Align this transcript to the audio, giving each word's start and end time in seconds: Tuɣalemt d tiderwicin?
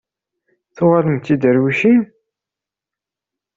Tuɣalemt 0.75 1.23
d 1.23 1.25
tiderwicin? 1.27 2.01